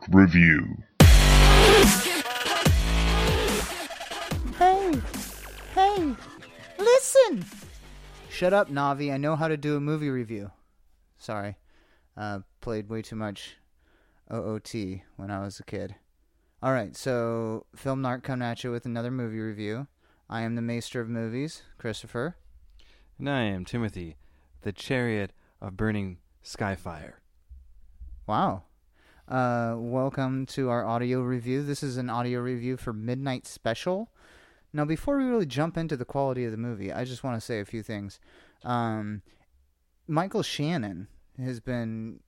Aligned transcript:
Narc 0.00 0.14
Review. 0.14 0.82
Hey, 4.58 4.92
hey, 5.74 6.14
listen! 6.78 7.44
Shut 8.28 8.52
up, 8.52 8.70
Navi. 8.70 9.12
I 9.12 9.16
know 9.16 9.36
how 9.36 9.48
to 9.48 9.56
do 9.56 9.76
a 9.76 9.80
movie 9.80 10.10
review. 10.10 10.50
Sorry. 11.18 11.56
Uh, 12.16 12.40
played 12.60 12.88
way 12.88 13.02
too 13.02 13.16
much 13.16 13.56
OOT 14.32 14.74
when 15.16 15.30
I 15.30 15.40
was 15.40 15.58
a 15.60 15.64
kid. 15.64 15.94
Alright, 16.62 16.96
so 16.96 17.66
Film 17.74 18.02
Narc 18.02 18.22
coming 18.22 18.46
at 18.46 18.62
you 18.62 18.70
with 18.70 18.84
another 18.84 19.10
movie 19.10 19.40
review. 19.40 19.86
I 20.28 20.42
am 20.42 20.54
the 20.54 20.62
maester 20.62 21.00
of 21.00 21.08
movies, 21.08 21.62
Christopher. 21.78 22.36
And 23.18 23.28
I 23.28 23.42
am 23.42 23.64
Timothy, 23.64 24.16
the 24.62 24.72
chariot 24.72 25.32
of 25.60 25.76
burning 25.76 26.18
skyfire. 26.44 27.14
Wow. 28.26 28.64
Uh, 29.30 29.76
welcome 29.78 30.44
to 30.44 30.70
our 30.70 30.84
audio 30.84 31.20
review. 31.20 31.62
This 31.62 31.84
is 31.84 31.96
an 31.98 32.10
audio 32.10 32.40
review 32.40 32.76
for 32.76 32.92
Midnight 32.92 33.46
Special. 33.46 34.10
Now, 34.72 34.84
before 34.84 35.18
we 35.18 35.24
really 35.24 35.46
jump 35.46 35.76
into 35.76 35.96
the 35.96 36.04
quality 36.04 36.44
of 36.44 36.50
the 36.50 36.56
movie, 36.56 36.92
I 36.92 37.04
just 37.04 37.22
want 37.22 37.36
to 37.36 37.40
say 37.40 37.60
a 37.60 37.64
few 37.64 37.84
things. 37.84 38.18
Um, 38.64 39.22
Michael 40.08 40.42
Shannon 40.42 41.06
has 41.40 41.60
been, 41.60 42.18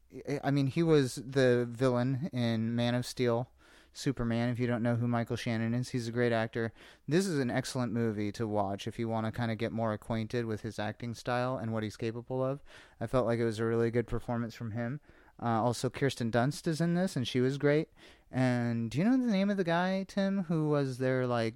I 0.44 0.52
mean, 0.52 0.68
he 0.68 0.84
was 0.84 1.16
the 1.16 1.66
villain 1.68 2.30
in 2.32 2.76
Man 2.76 2.94
of 2.94 3.04
Steel, 3.04 3.48
Superman. 3.92 4.50
If 4.50 4.60
you 4.60 4.68
don't 4.68 4.84
know 4.84 4.94
who 4.94 5.08
Michael 5.08 5.34
Shannon 5.34 5.74
is, 5.74 5.88
he's 5.88 6.06
a 6.06 6.12
great 6.12 6.32
actor. 6.32 6.72
This 7.08 7.26
is 7.26 7.40
an 7.40 7.50
excellent 7.50 7.92
movie 7.92 8.30
to 8.30 8.46
watch 8.46 8.86
if 8.86 8.96
you 8.96 9.08
want 9.08 9.26
to 9.26 9.32
kind 9.32 9.50
of 9.50 9.58
get 9.58 9.72
more 9.72 9.92
acquainted 9.92 10.44
with 10.46 10.60
his 10.60 10.78
acting 10.78 11.14
style 11.14 11.56
and 11.56 11.72
what 11.72 11.82
he's 11.82 11.96
capable 11.96 12.44
of. 12.44 12.62
I 13.00 13.08
felt 13.08 13.26
like 13.26 13.40
it 13.40 13.44
was 13.44 13.58
a 13.58 13.64
really 13.64 13.90
good 13.90 14.06
performance 14.06 14.54
from 14.54 14.70
him. 14.70 15.00
Uh, 15.40 15.62
also, 15.62 15.90
Kirsten 15.90 16.30
Dunst 16.30 16.66
is 16.66 16.80
in 16.80 16.94
this, 16.94 17.16
and 17.16 17.26
she 17.26 17.40
was 17.40 17.58
great. 17.58 17.88
And 18.30 18.90
do 18.90 18.98
you 18.98 19.04
know 19.04 19.12
the 19.12 19.30
name 19.30 19.50
of 19.50 19.56
the 19.56 19.64
guy, 19.64 20.04
Tim, 20.08 20.44
who 20.44 20.68
was 20.68 20.98
there, 20.98 21.26
like, 21.26 21.54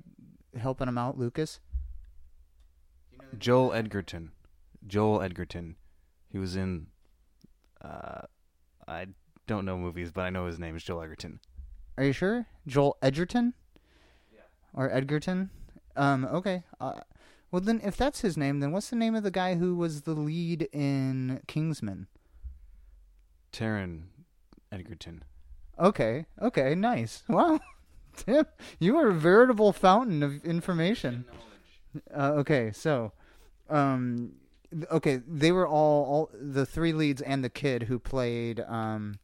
helping 0.58 0.88
him 0.88 0.98
out, 0.98 1.18
Lucas? 1.18 1.60
Joel 3.38 3.72
Edgerton. 3.72 4.32
Joel 4.86 5.22
Edgerton. 5.22 5.76
He 6.30 6.38
was 6.38 6.56
in. 6.56 6.86
Uh, 7.82 8.22
I 8.86 9.06
don't 9.46 9.64
know 9.64 9.76
movies, 9.76 10.10
but 10.10 10.22
I 10.22 10.30
know 10.30 10.46
his 10.46 10.58
name 10.58 10.76
is 10.76 10.84
Joel 10.84 11.02
Edgerton. 11.02 11.40
Are 11.98 12.04
you 12.04 12.12
sure? 12.12 12.46
Joel 12.66 12.96
Edgerton? 13.02 13.54
Yeah. 14.32 14.40
Or 14.74 14.92
Edgerton? 14.92 15.50
Um, 15.96 16.24
okay. 16.26 16.64
Uh, 16.80 17.00
well, 17.50 17.62
then, 17.62 17.80
if 17.82 17.96
that's 17.96 18.20
his 18.20 18.36
name, 18.36 18.60
then 18.60 18.72
what's 18.72 18.90
the 18.90 18.96
name 18.96 19.14
of 19.14 19.22
the 19.22 19.30
guy 19.30 19.54
who 19.54 19.76
was 19.76 20.02
the 20.02 20.14
lead 20.14 20.68
in 20.72 21.40
Kingsman? 21.46 22.08
Taron 23.56 24.02
Egerton. 24.70 25.24
Okay. 25.78 26.26
Okay. 26.40 26.74
Nice. 26.74 27.22
Wow. 27.28 27.60
Tim, 28.16 28.46
you 28.78 28.96
are 28.96 29.08
a 29.08 29.14
veritable 29.14 29.72
fountain 29.72 30.22
of 30.22 30.44
information. 30.44 31.24
Uh, 32.14 32.32
okay, 32.36 32.72
so, 32.72 33.12
um, 33.68 34.32
okay, 34.90 35.20
they 35.26 35.52
were 35.52 35.66
all, 35.66 36.04
all 36.04 36.30
the 36.32 36.66
three 36.66 36.92
leads 36.92 37.20
and 37.22 37.44
the 37.44 37.50
kid 37.50 37.84
who 37.84 37.98
played, 37.98 38.60
um, 38.60 39.18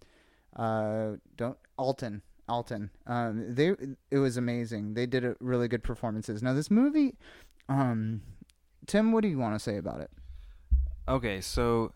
uh, 0.57 1.13
don't 1.37 1.57
Alton, 1.79 2.23
Alton. 2.49 2.91
Um, 3.07 3.55
they 3.55 3.75
it 4.11 4.19
was 4.19 4.37
amazing. 4.37 4.95
They 4.95 5.07
did 5.07 5.25
a 5.25 5.37
really 5.41 5.69
good 5.69 5.83
performances. 5.83 6.43
Now 6.43 6.53
this 6.53 6.71
movie, 6.71 7.17
um, 7.69 8.23
Tim, 8.87 9.13
what 9.13 9.23
do 9.23 9.29
you 9.29 9.39
want 9.39 9.55
to 9.55 9.59
say 9.59 9.79
about 9.79 10.01
it? 10.01 10.11
Okay, 11.09 11.41
so 11.41 11.93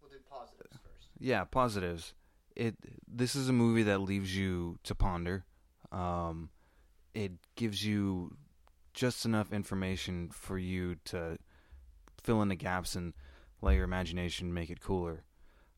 We'll 0.00 0.10
do 0.10 0.18
positives 0.30 0.78
first. 0.84 1.07
Yeah, 1.18 1.44
positives. 1.44 2.14
It 2.56 2.76
this 3.06 3.34
is 3.34 3.48
a 3.48 3.52
movie 3.52 3.84
that 3.84 4.00
leaves 4.00 4.36
you 4.36 4.78
to 4.84 4.94
ponder. 4.94 5.44
Um, 5.92 6.50
it 7.14 7.32
gives 7.56 7.84
you 7.84 8.36
just 8.94 9.24
enough 9.24 9.52
information 9.52 10.28
for 10.30 10.58
you 10.58 10.96
to 11.06 11.38
fill 12.22 12.42
in 12.42 12.48
the 12.48 12.56
gaps 12.56 12.94
and 12.94 13.14
let 13.62 13.74
your 13.74 13.84
imagination 13.84 14.52
make 14.52 14.70
it 14.70 14.80
cooler. 14.80 15.24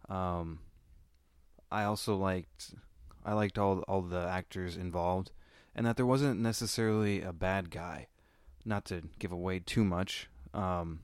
Um, 0.08 0.60
I 1.70 1.84
also 1.84 2.16
liked 2.16 2.74
I 3.24 3.34
liked 3.34 3.58
all 3.58 3.80
all 3.80 4.02
the 4.02 4.26
actors 4.26 4.76
involved, 4.76 5.32
and 5.74 5.86
that 5.86 5.96
there 5.96 6.06
wasn't 6.06 6.40
necessarily 6.40 7.22
a 7.22 7.32
bad 7.32 7.70
guy. 7.70 8.08
Not 8.64 8.84
to 8.86 9.02
give 9.18 9.32
away 9.32 9.60
too 9.60 9.84
much, 9.84 10.28
um, 10.52 11.00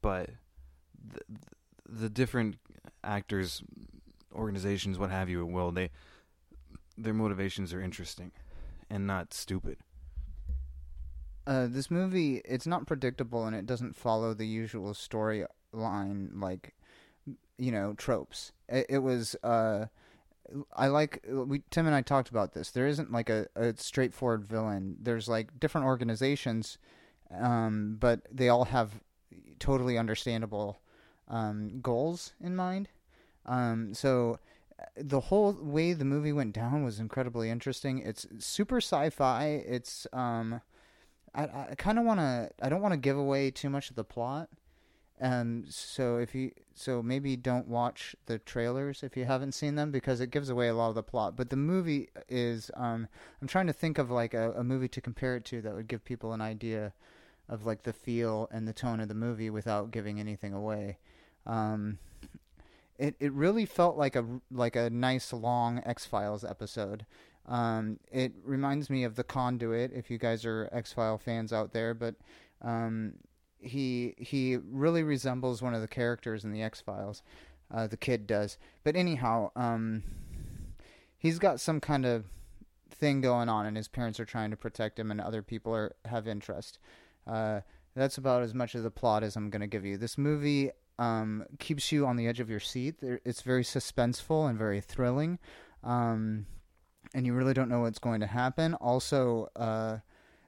but 0.00 0.30
the, 1.04 1.20
the 1.92 2.08
different 2.08 2.56
actors 3.04 3.62
organizations, 4.34 4.98
what 4.98 5.10
have 5.10 5.28
you, 5.28 5.44
will 5.44 5.70
they 5.70 5.90
their 6.96 7.14
motivations 7.14 7.72
are 7.72 7.80
interesting 7.80 8.32
and 8.90 9.06
not 9.06 9.32
stupid. 9.32 9.78
Uh, 11.46 11.66
this 11.68 11.90
movie, 11.90 12.40
it's 12.44 12.66
not 12.66 12.86
predictable 12.86 13.46
and 13.46 13.56
it 13.56 13.66
doesn't 13.66 13.96
follow 13.96 14.34
the 14.34 14.46
usual 14.46 14.92
storyline 14.92 16.40
like, 16.40 16.74
you 17.58 17.72
know, 17.72 17.94
tropes. 17.94 18.52
It, 18.68 18.86
it 18.88 18.98
was. 18.98 19.34
Uh, 19.42 19.86
I 20.76 20.88
like 20.88 21.24
we 21.28 21.62
Tim 21.70 21.86
and 21.86 21.94
I 21.94 22.02
talked 22.02 22.28
about 22.28 22.52
this. 22.52 22.70
There 22.70 22.86
isn't 22.86 23.10
like 23.10 23.30
a, 23.30 23.46
a 23.56 23.74
straightforward 23.76 24.44
villain. 24.44 24.96
There's 25.00 25.28
like 25.28 25.58
different 25.58 25.86
organizations, 25.86 26.78
um, 27.34 27.96
but 27.98 28.20
they 28.30 28.48
all 28.48 28.66
have 28.66 29.00
totally 29.58 29.96
understandable 29.96 30.81
um, 31.32 31.80
goals 31.80 32.34
in 32.40 32.54
mind. 32.54 32.88
Um, 33.46 33.94
so 33.94 34.38
uh, 34.78 34.84
the 34.96 35.18
whole 35.18 35.56
way 35.60 35.94
the 35.94 36.04
movie 36.04 36.32
went 36.32 36.52
down 36.54 36.84
was 36.84 37.00
incredibly 37.00 37.50
interesting. 37.50 37.98
It's 37.98 38.26
super 38.38 38.76
sci-fi. 38.76 39.64
It's 39.66 40.06
um, 40.12 40.60
I, 41.34 41.44
I 41.44 41.74
kind 41.76 41.98
of 41.98 42.04
want 42.04 42.20
to. 42.20 42.50
I 42.62 42.68
don't 42.68 42.82
want 42.82 42.92
to 42.92 42.98
give 42.98 43.16
away 43.16 43.50
too 43.50 43.70
much 43.70 43.90
of 43.90 43.96
the 43.96 44.04
plot. 44.04 44.48
Um, 45.20 45.64
so 45.68 46.16
if 46.16 46.34
you, 46.34 46.50
so 46.74 47.00
maybe 47.00 47.36
don't 47.36 47.68
watch 47.68 48.16
the 48.26 48.40
trailers 48.40 49.04
if 49.04 49.16
you 49.16 49.24
haven't 49.24 49.52
seen 49.52 49.76
them 49.76 49.92
because 49.92 50.20
it 50.20 50.32
gives 50.32 50.48
away 50.48 50.66
a 50.66 50.74
lot 50.74 50.88
of 50.88 50.96
the 50.96 51.02
plot. 51.02 51.36
But 51.36 51.48
the 51.48 51.56
movie 51.56 52.08
is, 52.28 52.72
um, 52.74 53.06
I'm 53.40 53.46
trying 53.46 53.68
to 53.68 53.72
think 53.72 53.98
of 53.98 54.10
like 54.10 54.34
a, 54.34 54.50
a 54.52 54.64
movie 54.64 54.88
to 54.88 55.00
compare 55.00 55.36
it 55.36 55.44
to 55.46 55.62
that 55.62 55.74
would 55.74 55.86
give 55.86 56.04
people 56.04 56.32
an 56.32 56.40
idea 56.40 56.92
of 57.48 57.64
like 57.64 57.84
the 57.84 57.92
feel 57.92 58.48
and 58.50 58.66
the 58.66 58.72
tone 58.72 58.98
of 58.98 59.06
the 59.06 59.14
movie 59.14 59.48
without 59.48 59.92
giving 59.92 60.18
anything 60.18 60.54
away. 60.54 60.98
Um, 61.46 61.98
it 62.98 63.16
it 63.18 63.32
really 63.32 63.66
felt 63.66 63.96
like 63.96 64.16
a 64.16 64.24
like 64.50 64.76
a 64.76 64.90
nice 64.90 65.32
long 65.32 65.82
X 65.84 66.06
Files 66.06 66.44
episode. 66.44 67.06
Um, 67.46 67.98
it 68.10 68.32
reminds 68.44 68.88
me 68.88 69.04
of 69.04 69.16
the 69.16 69.24
Conduit. 69.24 69.92
If 69.92 70.10
you 70.10 70.18
guys 70.18 70.44
are 70.44 70.68
X 70.72 70.92
File 70.92 71.18
fans 71.18 71.52
out 71.52 71.72
there, 71.72 71.94
but 71.94 72.14
um, 72.60 73.14
he 73.58 74.14
he 74.18 74.56
really 74.56 75.02
resembles 75.02 75.62
one 75.62 75.74
of 75.74 75.80
the 75.80 75.88
characters 75.88 76.44
in 76.44 76.52
the 76.52 76.62
X 76.62 76.80
Files. 76.80 77.22
Uh, 77.74 77.86
the 77.86 77.96
kid 77.96 78.26
does, 78.26 78.58
but 78.84 78.94
anyhow, 78.94 79.50
um, 79.56 80.02
he's 81.16 81.38
got 81.38 81.58
some 81.58 81.80
kind 81.80 82.04
of 82.04 82.26
thing 82.90 83.20
going 83.20 83.48
on, 83.48 83.64
and 83.66 83.76
his 83.76 83.88
parents 83.88 84.20
are 84.20 84.26
trying 84.26 84.50
to 84.50 84.56
protect 84.56 84.98
him, 84.98 85.10
and 85.10 85.20
other 85.20 85.42
people 85.42 85.74
are 85.74 85.94
have 86.04 86.28
interest. 86.28 86.78
Uh, 87.26 87.60
that's 87.94 88.18
about 88.18 88.42
as 88.42 88.54
much 88.54 88.74
of 88.74 88.82
the 88.82 88.90
plot 88.90 89.22
as 89.22 89.36
I'm 89.36 89.50
going 89.50 89.60
to 89.60 89.66
give 89.66 89.84
you. 89.84 89.96
This 89.96 90.16
movie 90.16 90.70
um, 90.98 91.44
keeps 91.58 91.92
you 91.92 92.06
on 92.06 92.16
the 92.16 92.26
edge 92.26 92.40
of 92.40 92.50
your 92.50 92.60
seat. 92.60 92.96
It's 93.02 93.42
very 93.42 93.64
suspenseful 93.64 94.48
and 94.48 94.58
very 94.58 94.80
thrilling, 94.80 95.38
um, 95.82 96.46
and 97.14 97.26
you 97.26 97.34
really 97.34 97.54
don't 97.54 97.68
know 97.68 97.80
what's 97.80 97.98
going 97.98 98.20
to 98.20 98.26
happen. 98.26 98.74
Also, 98.74 99.48
uh, 99.56 99.98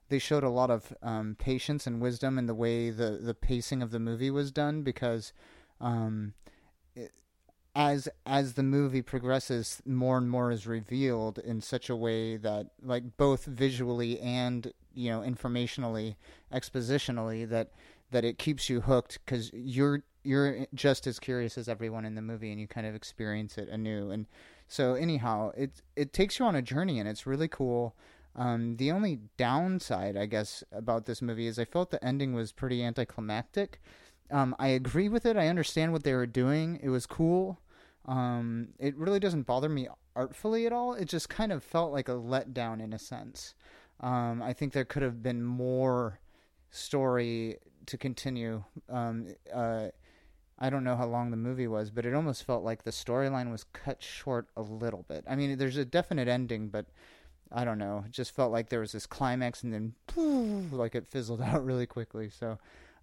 they 0.09 0.19
showed 0.19 0.45
a 0.45 0.51
lot 0.51 0.71
of 0.71 0.93
um, 1.03 1.37
patience 1.39 1.87
and 1.87 2.01
wisdom 2.01 2.39
in 2.39 2.47
the 2.47 2.55
way 2.55 2.91
the, 2.91 3.19
the 3.23 3.35
pacing 3.35 3.83
of 3.83 3.91
the 3.91 3.99
movie 3.99 4.31
was 4.31 4.53
done 4.53 4.83
because 4.83 5.33
um, 5.81 6.35
it, 6.95 7.13
as 7.75 8.09
as 8.27 8.55
the 8.55 8.63
movie 8.63 9.03
progresses, 9.03 9.83
more 9.85 10.19
and 10.19 10.31
more 10.31 10.51
is 10.51 10.67
revealed 10.67 11.39
in 11.39 11.61
such 11.61 11.91
a 11.91 11.97
way 11.97 12.37
that, 12.37 12.67
like, 12.83 13.17
both 13.17 13.45
visually 13.47 14.21
and 14.21 14.73
you 14.95 15.11
know 15.11 15.21
informationally, 15.21 16.17
expositionally, 16.53 17.49
that 17.49 17.73
that 18.11 18.25
it 18.25 18.39
keeps 18.39 18.71
you 18.71 18.83
hooked 18.83 19.19
because 19.25 19.51
you're 19.53 20.05
you're 20.25 20.67
just 20.75 21.07
as 21.07 21.19
curious 21.19 21.57
as 21.57 21.69
everyone 21.69 22.05
in 22.05 22.15
the 22.15 22.23
movie, 22.23 22.51
and 22.51 22.61
you 22.61 22.67
kind 22.67 22.87
of 22.87 22.95
experience 22.95 23.59
it 23.59 23.69
anew. 23.69 24.11
And 24.11 24.27
so, 24.67 24.95
anyhow, 24.95 25.53
it 25.57 25.83
it 25.95 26.13
takes 26.13 26.39
you 26.39 26.45
on 26.47 26.57
a 26.57 26.63
journey, 26.63 26.99
and 26.99 27.09
it's 27.09 27.27
really 27.27 27.49
cool. 27.49 27.95
Um, 28.37 28.77
the 28.77 28.91
only 28.91 29.21
downside, 29.37 30.17
I 30.17 30.27
guess, 30.27 30.65
about 30.73 31.07
this 31.07 31.23
movie 31.23 31.47
is 31.47 31.59
I 31.59 31.65
felt 31.65 31.91
the 31.91 32.05
ending 32.05 32.35
was 32.35 32.51
pretty 32.51 32.83
anticlimactic. 32.83 33.81
Um, 34.31 34.57
I 34.59 34.69
agree 34.69 35.09
with 35.09 35.25
it. 35.27 35.37
I 35.37 35.49
understand 35.49 35.93
what 35.93 36.03
they 36.03 36.15
were 36.15 36.27
doing. 36.27 36.81
It 36.83 36.89
was 36.89 37.07
cool. 37.07 37.61
Um, 38.07 38.69
it 38.79 38.97
really 38.97 39.21
doesn't 39.21 39.45
bother 39.45 39.69
me 39.69 39.89
artfully 40.17 40.67
at 40.67 40.73
all. 40.73 40.95
It 40.95 41.07
just 41.07 41.29
kind 41.29 41.53
of 41.53 41.63
felt 41.63 41.93
like 41.93 42.09
a 42.09 42.13
letdown 42.13 42.83
in 42.83 42.93
a 42.93 42.99
sense. 42.99 43.55
Um, 44.01 44.43
I 44.43 44.53
think 44.53 44.73
there 44.73 44.85
could 44.85 45.03
have 45.03 45.23
been 45.23 45.43
more 45.43 46.19
story 46.71 47.59
to 47.87 47.97
continue. 47.97 48.65
Um, 48.89 49.29
uh, 49.53 49.89
I 50.59 50.71
don't 50.71 50.85
know 50.85 50.97
how 50.97 51.07
long 51.07 51.31
the 51.31 51.37
movie 51.37 51.67
was, 51.67 51.91
but 51.91 52.07
it 52.07 52.15
almost 52.15 52.45
felt 52.45 52.63
like 52.63 52.85
the 52.85 52.91
storyline 52.91 53.51
was 53.51 53.65
cut 53.73 54.03
short 54.03 54.49
a 54.57 54.63
little 54.63 55.05
bit. 55.09 55.25
I 55.29 55.35
mean, 55.35 55.59
there's 55.59 55.77
a 55.77 55.85
definite 55.85 56.29
ending, 56.29 56.69
but 56.69 56.87
I 57.51 57.65
don't 57.65 57.79
know. 57.79 58.05
It 58.07 58.13
just 58.13 58.35
felt 58.35 58.53
like 58.53 58.69
there 58.69 58.81
was 58.81 58.93
this 58.93 59.07
climax 59.07 59.63
and 59.63 59.73
then 59.73 59.95
poof, 60.07 60.73
like 60.73 60.95
it 60.95 61.09
fizzled 61.09 61.41
out 61.43 61.65
really 61.65 61.87
quickly. 61.87 62.31
So, 62.31 62.59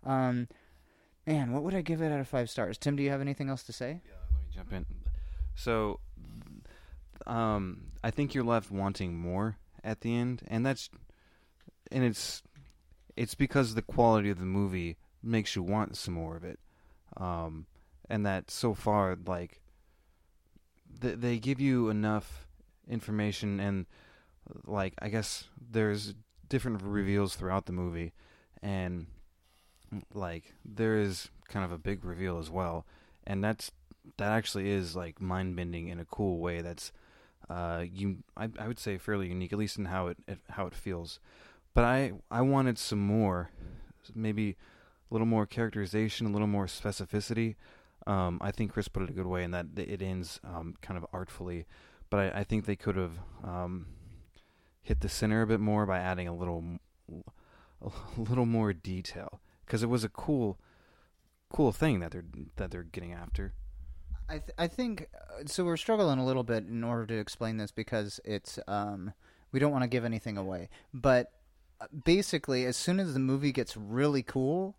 um, 0.06 0.48
man, 1.28 1.52
what 1.52 1.64
would 1.64 1.76
I 1.76 1.82
give 1.82 2.02
it 2.02 2.12
out 2.12 2.20
of 2.20 2.28
five 2.28 2.50
stars? 2.50 2.78
Tim, 2.78 2.96
do 2.96 3.04
you 3.04 3.10
have 3.10 3.22
anything 3.22 3.50
else 3.50 3.64
to 3.64 3.74
say? 3.74 4.02
Yeah, 4.06 4.14
let 4.32 4.40
me 4.40 4.46
jump 4.54 4.74
in. 4.74 4.86
So, 5.56 6.00
um, 7.28 7.92
I 8.04 8.12
think 8.12 8.34
you're 8.34 8.44
left 8.44 8.72
wanting 8.72 9.18
more 9.18 9.58
at 9.84 10.02
the 10.02 10.16
end, 10.16 10.44
and 10.48 10.66
that's, 10.66 10.90
and 11.92 12.04
it's, 12.04 12.44
it's 13.18 13.36
because 13.36 13.76
the 13.76 13.82
quality 13.82 14.30
of 14.30 14.40
the 14.40 14.46
movie 14.46 14.98
makes 15.22 15.56
you 15.56 15.64
want 15.64 15.98
some 15.98 16.14
more 16.14 16.36
of 16.36 16.44
it, 16.44 16.60
um, 17.18 17.66
and 18.10 18.26
that 18.26 18.52
so 18.52 18.74
far, 18.74 19.18
like, 19.26 19.62
they 21.00 21.16
they 21.16 21.40
give 21.40 21.60
you 21.60 21.90
enough 21.90 22.48
information 22.88 23.60
and, 23.60 23.86
like, 24.66 24.94
I 25.02 25.10
guess 25.10 25.46
there's 25.60 26.14
different 26.50 26.82
reveals 26.84 27.36
throughout 27.36 27.66
the 27.66 27.72
movie, 27.72 28.12
and 28.62 29.08
like 30.14 30.54
there 30.66 30.98
is 30.98 31.30
kind 31.48 31.66
of 31.66 31.72
a 31.72 31.78
big 31.78 32.06
reveal 32.06 32.38
as 32.40 32.50
well, 32.50 32.86
and 33.26 33.44
that's 33.44 33.72
that 34.18 34.32
actually 34.32 34.70
is 34.70 34.96
like 34.96 35.22
mind 35.22 35.56
bending 35.56 35.88
in 35.88 36.00
a 36.00 36.06
cool 36.06 36.40
way. 36.40 36.62
That's 36.62 36.92
uh, 37.50 37.86
you 37.92 38.18
I, 38.36 38.50
I 38.60 38.68
would 38.68 38.80
say 38.80 38.98
fairly 38.98 39.28
unique, 39.28 39.54
at 39.54 39.60
least 39.60 39.78
in 39.78 39.86
how 39.86 40.08
it, 40.08 40.18
it 40.28 40.40
how 40.50 40.66
it 40.68 40.76
feels. 40.76 41.20
But 41.74 41.86
I 41.86 42.14
I 42.30 42.42
wanted 42.42 42.78
some 42.78 43.00
more, 43.00 43.50
maybe 44.14 44.58
a 45.12 45.14
little 45.14 45.28
more 45.28 45.46
characterization, 45.46 46.28
a 46.28 46.32
little 46.32 46.48
more 46.48 46.66
specificity. 46.68 47.56
Um, 48.08 48.40
I 48.42 48.52
think 48.52 48.72
Chris 48.72 48.88
put 48.88 49.04
it 49.04 49.10
a 49.10 49.14
good 49.14 49.28
way 49.28 49.44
in 49.44 49.52
that 49.52 49.68
it 49.76 50.02
ends 50.02 50.40
um, 50.44 50.76
kind 50.82 50.98
of 50.98 51.06
artfully, 51.14 51.66
but 52.10 52.34
I, 52.34 52.40
I 52.40 52.44
think 52.44 52.66
they 52.66 52.76
could 52.76 52.96
have 52.96 53.20
um, 53.44 53.88
hit 54.82 55.02
the 55.02 55.10
center 55.10 55.42
a 55.42 55.48
bit 55.48 55.60
more 55.60 55.86
by 55.86 56.00
adding 56.00 56.28
a 56.28 56.36
little 56.36 56.80
a 57.82 57.92
little 58.18 58.46
more 58.46 58.74
detail 58.74 59.42
because 59.66 59.84
it 59.84 59.90
was 59.90 60.04
a 60.04 60.10
cool 60.10 60.58
cool 61.50 61.72
thing 61.72 62.00
that 62.00 62.12
they're 62.12 62.26
that 62.56 62.72
they're 62.72 62.84
getting 62.84 63.14
after. 63.14 63.54
I 64.30 64.40
th- 64.40 64.56
I 64.58 64.68
think 64.68 65.08
uh, 65.14 65.44
so. 65.46 65.66
We're 65.66 65.78
struggling 65.78 66.18
a 66.18 66.26
little 66.26 66.44
bit 66.44 66.66
in 66.66 66.84
order 66.84 67.06
to 67.08 67.18
explain 67.20 67.58
this 67.58 67.72
because 67.72 68.20
it's 68.24 68.58
um 68.68 69.14
we 69.52 69.60
don't 69.60 69.72
want 69.72 69.84
to 69.84 69.90
give 69.90 70.06
anything 70.06 70.38
away, 70.38 70.70
but 70.94 71.34
uh, 71.82 71.88
basically, 72.06 72.66
as 72.66 72.78
soon 72.78 73.00
as 73.00 73.14
the 73.14 73.20
movie 73.20 73.52
gets 73.52 73.76
really 73.76 74.24
cool, 74.24 74.76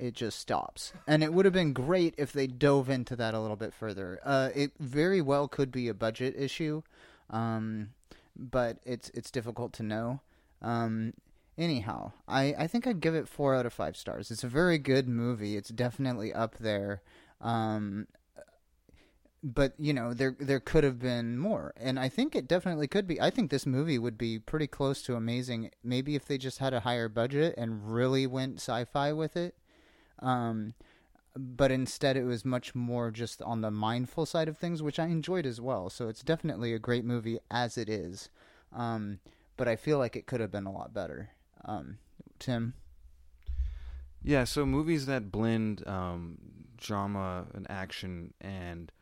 it 0.00 0.14
just 0.14 0.38
stops. 0.38 0.92
And 1.06 1.22
it 1.22 1.32
would 1.32 1.44
have 1.44 1.54
been 1.54 1.72
great 1.72 2.14
if 2.18 2.32
they 2.32 2.46
dove 2.46 2.88
into 2.88 3.16
that 3.16 3.34
a 3.34 3.40
little 3.40 3.56
bit 3.56 3.74
further. 3.74 4.20
Uh, 4.24 4.50
it 4.54 4.72
very 4.78 5.20
well 5.20 5.48
could 5.48 5.70
be 5.70 5.88
a 5.88 5.94
budget 5.94 6.34
issue, 6.36 6.82
um, 7.30 7.90
but 8.36 8.78
it's 8.84 9.10
it's 9.10 9.30
difficult 9.30 9.72
to 9.74 9.82
know. 9.82 10.20
Um, 10.62 11.14
anyhow, 11.56 12.12
I, 12.26 12.54
I 12.58 12.66
think 12.66 12.86
I'd 12.86 13.00
give 13.00 13.14
it 13.14 13.28
four 13.28 13.54
out 13.54 13.66
of 13.66 13.72
five 13.72 13.96
stars. 13.96 14.30
It's 14.30 14.44
a 14.44 14.48
very 14.48 14.78
good 14.78 15.08
movie. 15.08 15.56
It's 15.56 15.70
definitely 15.70 16.32
up 16.32 16.58
there. 16.58 17.02
Um, 17.40 18.06
but 19.42 19.72
you 19.78 19.92
know 19.92 20.12
there 20.12 20.36
there 20.40 20.58
could 20.58 20.82
have 20.82 20.98
been 20.98 21.38
more 21.38 21.72
and 21.76 21.98
i 21.98 22.08
think 22.08 22.34
it 22.34 22.48
definitely 22.48 22.88
could 22.88 23.06
be 23.06 23.20
i 23.20 23.30
think 23.30 23.50
this 23.50 23.66
movie 23.66 23.98
would 23.98 24.18
be 24.18 24.38
pretty 24.38 24.66
close 24.66 25.00
to 25.00 25.14
amazing 25.14 25.70
maybe 25.84 26.16
if 26.16 26.24
they 26.26 26.36
just 26.36 26.58
had 26.58 26.74
a 26.74 26.80
higher 26.80 27.08
budget 27.08 27.54
and 27.56 27.92
really 27.92 28.26
went 28.26 28.56
sci-fi 28.56 29.12
with 29.12 29.36
it 29.36 29.54
um 30.20 30.74
but 31.36 31.70
instead 31.70 32.16
it 32.16 32.24
was 32.24 32.44
much 32.44 32.74
more 32.74 33.10
just 33.10 33.40
on 33.42 33.60
the 33.60 33.70
mindful 33.70 34.26
side 34.26 34.48
of 34.48 34.58
things 34.58 34.82
which 34.82 34.98
i 34.98 35.06
enjoyed 35.06 35.46
as 35.46 35.60
well. 35.60 35.88
So 35.90 36.08
it's 36.08 36.22
definitely 36.22 36.72
a 36.72 36.78
great 36.78 37.04
movie 37.04 37.38
as 37.50 37.78
it 37.78 37.88
is. 37.88 38.28
Um 38.72 39.20
but 39.56 39.68
i 39.68 39.76
feel 39.76 39.98
like 39.98 40.16
it 40.16 40.26
could 40.26 40.40
have 40.40 40.50
been 40.50 40.66
a 40.66 40.72
lot 40.72 40.92
better. 40.94 41.30
Um 41.64 41.98
tim? 42.38 42.74
Yeah 44.22 44.44
so 44.44 44.66
movies 44.66 45.06
that 45.06 45.30
blend 45.30 45.86
um 45.86 46.38
drama 46.76 47.46
and 47.54 47.66
action 47.70 48.34
and 48.40 48.92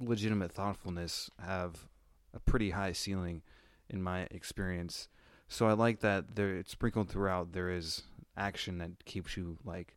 legitimate 0.00 0.52
thoughtfulness 0.52 1.30
have 1.44 1.86
a 2.34 2.40
pretty 2.40 2.70
high 2.70 2.92
ceiling 2.92 3.42
in 3.88 4.02
my 4.02 4.22
experience. 4.30 5.08
So 5.48 5.66
I 5.66 5.72
like 5.72 6.00
that 6.00 6.34
there 6.36 6.54
it's 6.56 6.72
sprinkled 6.72 7.08
throughout. 7.08 7.52
There 7.52 7.70
is 7.70 8.02
action 8.36 8.78
that 8.78 9.04
keeps 9.04 9.36
you 9.36 9.58
like 9.64 9.96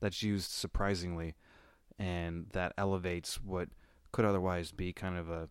that's 0.00 0.22
used 0.22 0.50
surprisingly 0.50 1.34
and 1.98 2.46
that 2.52 2.72
elevates 2.78 3.42
what 3.42 3.68
could 4.12 4.24
otherwise 4.24 4.72
be 4.72 4.92
kind 4.92 5.16
of 5.16 5.30
a 5.30 5.48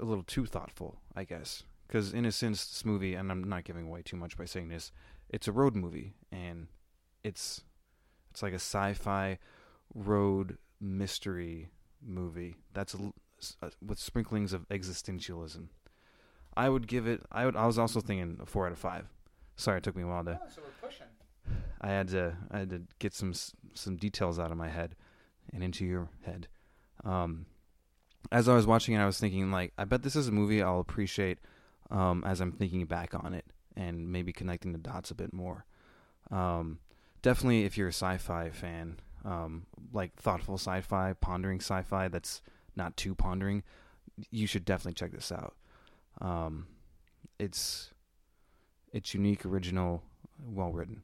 a 0.00 0.04
little 0.04 0.24
too 0.24 0.46
thoughtful, 0.46 1.00
I 1.14 1.24
guess. 1.24 1.64
Because 1.86 2.12
in 2.12 2.24
a 2.24 2.32
sense, 2.32 2.66
this 2.66 2.84
movie, 2.84 3.14
and 3.14 3.30
I'm 3.30 3.44
not 3.44 3.64
giving 3.64 3.86
away 3.86 4.02
too 4.02 4.16
much 4.16 4.36
by 4.36 4.44
saying 4.44 4.68
this, 4.68 4.92
it's 5.28 5.48
a 5.48 5.52
road 5.52 5.74
movie, 5.74 6.14
and 6.30 6.68
it's 7.24 7.62
it's 8.30 8.42
like 8.42 8.52
a 8.52 8.56
sci-fi 8.56 9.38
road 9.94 10.58
mystery 10.80 11.70
movie. 12.04 12.56
That's 12.74 12.94
a, 12.94 12.98
a, 13.62 13.66
uh, 13.66 13.70
with 13.84 13.98
sprinklings 13.98 14.52
of 14.52 14.68
existentialism. 14.68 15.68
I 16.56 16.68
would 16.68 16.86
give 16.86 17.06
it. 17.06 17.22
I 17.32 17.46
would. 17.46 17.56
I 17.56 17.66
was 17.66 17.78
also 17.78 18.00
thinking 18.00 18.38
a 18.42 18.46
four 18.46 18.66
out 18.66 18.72
of 18.72 18.78
five. 18.78 19.06
Sorry, 19.58 19.78
it 19.78 19.82
took 19.82 19.96
me 19.96 20.04
a 20.04 20.06
while 20.06 20.24
to. 20.24 20.38
Oh, 20.40 20.46
so 20.48 20.62
we're 20.62 20.88
pushing. 20.88 21.06
I 21.80 21.88
had 21.88 22.08
to. 22.08 22.36
I 22.50 22.60
had 22.60 22.70
to 22.70 22.82
get 23.00 23.12
some 23.12 23.34
some 23.74 23.96
details 23.96 24.38
out 24.38 24.52
of 24.52 24.56
my 24.56 24.68
head 24.68 24.94
and 25.52 25.62
into 25.64 25.84
your 25.84 26.08
head. 26.22 26.46
Um, 27.04 27.46
as 28.30 28.48
I 28.48 28.54
was 28.54 28.66
watching 28.66 28.94
it, 28.94 29.00
I 29.00 29.06
was 29.06 29.18
thinking 29.18 29.50
like, 29.50 29.72
I 29.76 29.84
bet 29.84 30.02
this 30.02 30.14
is 30.14 30.28
a 30.28 30.32
movie 30.32 30.62
I'll 30.62 30.80
appreciate 30.80 31.38
um, 31.90 32.22
as 32.24 32.40
I'm 32.40 32.52
thinking 32.52 32.84
back 32.86 33.14
on 33.14 33.34
it 33.34 33.46
and 33.76 34.12
maybe 34.12 34.32
connecting 34.32 34.72
the 34.72 34.78
dots 34.78 35.10
a 35.10 35.14
bit 35.14 35.32
more. 35.32 35.64
Um, 36.30 36.78
definitely, 37.22 37.64
if 37.64 37.76
you're 37.76 37.88
a 37.88 37.92
sci-fi 37.92 38.50
fan, 38.50 39.00
um, 39.24 39.66
like 39.92 40.14
thoughtful 40.16 40.54
sci-fi, 40.54 41.14
pondering 41.14 41.58
sci-fi 41.58 42.08
that's 42.08 42.42
not 42.76 42.96
too 42.96 43.14
pondering, 43.14 43.64
you 44.30 44.46
should 44.46 44.64
definitely 44.64 44.94
check 44.94 45.12
this 45.12 45.32
out. 45.32 45.56
Um, 46.20 46.66
it's 47.38 47.90
it's 48.92 49.14
unique, 49.14 49.44
original, 49.44 50.02
well 50.46 50.72
written. 50.72 51.02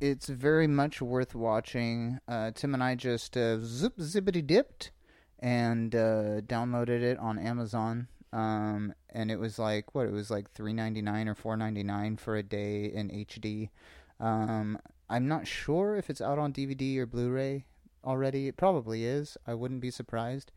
It's 0.00 0.28
very 0.28 0.66
much 0.66 1.00
worth 1.00 1.34
watching. 1.34 2.18
Uh, 2.28 2.50
Tim 2.54 2.74
and 2.74 2.82
I 2.82 2.94
just 2.94 3.36
uh, 3.36 3.58
zip 3.60 3.96
zippity 3.96 4.46
dipped 4.46 4.90
and 5.38 5.94
uh, 5.94 6.40
downloaded 6.42 7.02
it 7.02 7.18
on 7.18 7.38
Amazon. 7.38 8.08
Um, 8.32 8.92
and 9.10 9.30
it 9.30 9.38
was 9.38 9.58
like 9.58 9.94
what? 9.94 10.06
It 10.06 10.12
was 10.12 10.30
like 10.30 10.50
three 10.50 10.72
ninety 10.72 11.00
nine 11.00 11.28
or 11.28 11.34
four 11.34 11.56
ninety 11.56 11.84
nine 11.84 12.16
for 12.16 12.36
a 12.36 12.42
day 12.42 12.86
in 12.86 13.08
HD. 13.08 13.70
Um, 14.18 14.78
I'm 15.08 15.28
not 15.28 15.46
sure 15.46 15.96
if 15.96 16.10
it's 16.10 16.20
out 16.20 16.38
on 16.38 16.52
DVD 16.52 16.98
or 16.98 17.06
Blu-ray 17.06 17.64
already. 18.04 18.48
It 18.48 18.56
probably 18.56 19.04
is. 19.04 19.36
I 19.46 19.54
wouldn't 19.54 19.80
be 19.80 19.90
surprised. 19.90 20.50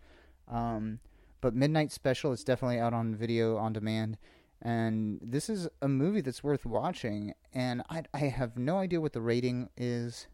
Um, 0.48 1.00
but 1.42 1.54
Midnight 1.54 1.92
Special 1.92 2.32
is 2.32 2.44
definitely 2.44 2.80
out 2.80 2.94
on 2.94 3.16
video 3.16 3.58
on 3.58 3.74
demand. 3.74 4.18
And 4.62 5.20
this 5.22 5.50
is 5.50 5.68
a 5.82 5.88
movie 5.88 6.22
that's 6.22 6.44
worth 6.44 6.66
watching. 6.66 7.34
And 7.54 7.84
I, 7.90 8.04
I 8.14 8.20
have 8.20 8.58
no 8.58 8.78
idea 8.78 9.00
what 9.02 9.14
the 9.14 9.22
rating 9.22 9.70
is. 9.78 10.28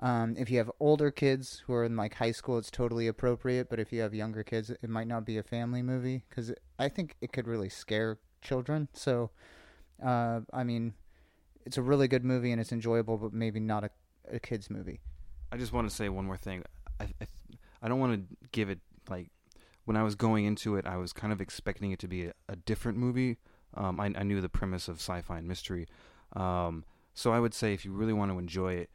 Um, 0.00 0.34
if 0.36 0.50
you 0.50 0.58
have 0.58 0.70
older 0.80 1.10
kids 1.10 1.62
who 1.66 1.74
are 1.74 1.84
in 1.84 1.96
like 1.96 2.14
high 2.14 2.32
school, 2.32 2.58
it's 2.58 2.70
totally 2.70 3.06
appropriate. 3.06 3.68
But 3.68 3.78
if 3.78 3.92
you 3.92 4.00
have 4.00 4.14
younger 4.14 4.42
kids, 4.42 4.70
it 4.70 4.88
might 4.88 5.06
not 5.06 5.24
be 5.24 5.38
a 5.38 5.42
family 5.42 5.82
movie 5.82 6.24
because 6.28 6.52
I 6.78 6.88
think 6.88 7.16
it 7.20 7.32
could 7.32 7.46
really 7.46 7.68
scare 7.68 8.18
children. 8.40 8.88
So, 8.94 9.30
uh, 10.04 10.40
I 10.52 10.64
mean, 10.64 10.94
it's 11.64 11.78
a 11.78 11.82
really 11.82 12.08
good 12.08 12.24
movie 12.24 12.52
and 12.52 12.60
it's 12.60 12.72
enjoyable, 12.72 13.16
but 13.18 13.32
maybe 13.32 13.60
not 13.60 13.84
a, 13.84 13.90
a 14.32 14.40
kids 14.40 14.70
movie. 14.70 15.00
I 15.52 15.56
just 15.56 15.72
want 15.72 15.88
to 15.88 15.94
say 15.94 16.08
one 16.08 16.24
more 16.24 16.36
thing. 16.36 16.64
I 16.98 17.04
I, 17.20 17.26
I 17.82 17.88
don't 17.88 18.00
want 18.00 18.28
to 18.28 18.36
give 18.52 18.70
it 18.70 18.80
like 19.08 19.30
when 19.84 19.96
I 19.96 20.02
was 20.02 20.14
going 20.14 20.44
into 20.44 20.76
it, 20.76 20.86
I 20.86 20.96
was 20.96 21.12
kind 21.12 21.32
of 21.32 21.40
expecting 21.40 21.92
it 21.92 21.98
to 22.00 22.08
be 22.08 22.26
a, 22.26 22.32
a 22.48 22.56
different 22.56 22.98
movie. 22.98 23.38
Um, 23.74 23.98
I, 24.00 24.12
I 24.16 24.22
knew 24.22 24.40
the 24.40 24.48
premise 24.48 24.88
of 24.88 24.96
sci-fi 24.96 25.38
and 25.38 25.48
mystery, 25.48 25.86
um, 26.34 26.84
so 27.14 27.32
I 27.32 27.40
would 27.40 27.54
say 27.54 27.72
if 27.72 27.84
you 27.84 27.92
really 27.92 28.12
want 28.12 28.30
to 28.30 28.38
enjoy 28.38 28.74
it, 28.74 28.90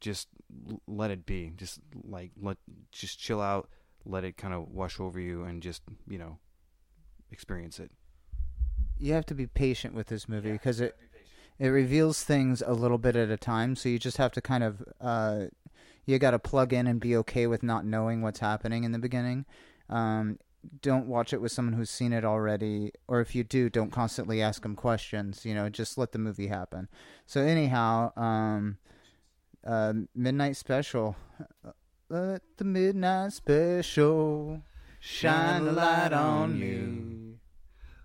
just 0.00 0.28
l- 0.68 0.82
let 0.86 1.10
it 1.10 1.26
be. 1.26 1.52
Just 1.56 1.80
like 2.04 2.32
let 2.40 2.58
just 2.92 3.18
chill 3.18 3.40
out, 3.40 3.68
let 4.04 4.24
it 4.24 4.36
kind 4.36 4.54
of 4.54 4.68
wash 4.68 5.00
over 5.00 5.18
you, 5.18 5.44
and 5.44 5.62
just 5.62 5.82
you 6.08 6.18
know 6.18 6.38
experience 7.30 7.78
it. 7.78 7.90
You 8.98 9.12
have 9.14 9.26
to 9.26 9.34
be 9.34 9.46
patient 9.46 9.94
with 9.94 10.08
this 10.08 10.28
movie 10.28 10.52
because 10.52 10.80
it 10.80 10.96
it 11.58 11.68
reveals 11.68 12.22
things 12.22 12.62
a 12.64 12.72
little 12.72 12.98
bit 12.98 13.16
at 13.16 13.30
a 13.30 13.36
time 13.36 13.74
so 13.74 13.88
you 13.88 13.98
just 13.98 14.16
have 14.16 14.32
to 14.32 14.40
kind 14.40 14.62
of 14.62 14.82
uh, 15.00 15.44
you 16.06 16.18
got 16.18 16.30
to 16.30 16.38
plug 16.38 16.72
in 16.72 16.86
and 16.86 17.00
be 17.00 17.16
okay 17.16 17.46
with 17.46 17.62
not 17.62 17.84
knowing 17.84 18.22
what's 18.22 18.38
happening 18.38 18.84
in 18.84 18.92
the 18.92 18.98
beginning 18.98 19.44
um, 19.88 20.38
don't 20.82 21.06
watch 21.06 21.32
it 21.32 21.40
with 21.40 21.52
someone 21.52 21.74
who's 21.74 21.90
seen 21.90 22.12
it 22.12 22.24
already, 22.24 22.92
or 23.06 23.20
if 23.20 23.34
you 23.34 23.44
do, 23.44 23.70
don't 23.70 23.90
constantly 23.90 24.42
ask 24.42 24.62
them 24.62 24.74
questions. 24.74 25.44
You 25.44 25.54
know, 25.54 25.68
just 25.68 25.96
let 25.96 26.12
the 26.12 26.18
movie 26.18 26.48
happen. 26.48 26.88
So 27.26 27.40
anyhow, 27.40 28.12
um, 28.16 28.78
uh, 29.66 29.92
midnight 30.14 30.56
special. 30.56 31.16
Uh, 31.64 31.72
let 32.08 32.42
the 32.56 32.64
midnight 32.64 33.32
special 33.32 34.62
shine 35.00 35.66
a 35.66 35.72
light 35.72 36.12
on 36.12 36.58
you. 36.58 37.38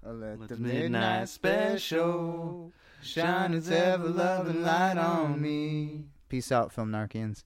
Uh, 0.05 0.13
let, 0.13 0.39
let 0.39 0.49
the 0.49 0.57
midnight 0.57 1.29
special 1.29 2.71
shine 3.01 3.53
its 3.53 3.69
ever 3.69 4.09
loving 4.09 4.61
light 4.61 4.97
on 4.97 5.41
me. 5.41 6.05
Peace 6.27 6.51
out, 6.51 6.73
film 6.73 6.91
narkians. 6.91 7.43